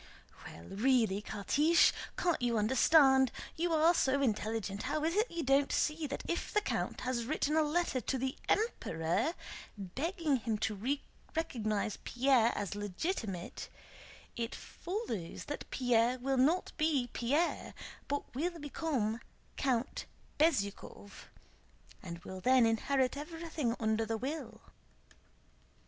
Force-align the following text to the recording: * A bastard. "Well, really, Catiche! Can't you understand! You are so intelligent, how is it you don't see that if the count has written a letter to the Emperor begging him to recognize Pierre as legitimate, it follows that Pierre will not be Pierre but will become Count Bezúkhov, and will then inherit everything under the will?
* 0.01 0.01
A 0.01 0.03
bastard. 0.45 0.69
"Well, 0.71 0.77
really, 0.79 1.21
Catiche! 1.21 1.93
Can't 2.17 2.41
you 2.41 2.57
understand! 2.57 3.31
You 3.55 3.71
are 3.73 3.93
so 3.93 4.19
intelligent, 4.19 4.81
how 4.81 5.03
is 5.03 5.13
it 5.15 5.29
you 5.29 5.43
don't 5.43 5.71
see 5.71 6.07
that 6.07 6.23
if 6.27 6.51
the 6.51 6.59
count 6.59 7.01
has 7.01 7.25
written 7.25 7.55
a 7.55 7.61
letter 7.61 8.01
to 8.01 8.17
the 8.17 8.35
Emperor 8.49 9.35
begging 9.77 10.37
him 10.37 10.57
to 10.57 10.97
recognize 11.35 11.99
Pierre 12.03 12.51
as 12.55 12.73
legitimate, 12.73 13.69
it 14.35 14.55
follows 14.55 15.45
that 15.45 15.69
Pierre 15.69 16.17
will 16.17 16.35
not 16.37 16.71
be 16.77 17.07
Pierre 17.13 17.75
but 18.07 18.23
will 18.33 18.57
become 18.57 19.21
Count 19.55 20.07
Bezúkhov, 20.39 21.25
and 22.01 22.17
will 22.25 22.41
then 22.41 22.65
inherit 22.65 23.15
everything 23.15 23.75
under 23.79 24.07
the 24.07 24.17
will? 24.17 24.61